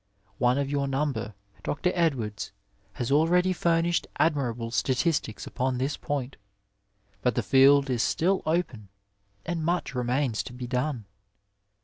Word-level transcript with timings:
One 0.39 0.57
of 0.57 0.67
your 0.67 0.87
number, 0.87 1.35
Dr. 1.61 1.91
Edwards, 1.93 2.51
has 2.93 3.11
already 3.11 3.53
furnished 3.53 4.07
admirable 4.17 4.71
statistics 4.71 5.45
upon 5.45 5.77
this 5.77 5.95
point, 5.95 6.37
but 7.21 7.35
the 7.35 7.43
field 7.43 7.87
is 7.87 8.01
still 8.01 8.41
open, 8.47 8.89
and 9.45 9.63
much 9.63 9.93
remains 9.93 10.41
to 10.41 10.53
be 10.53 10.65
done. 10.65 11.05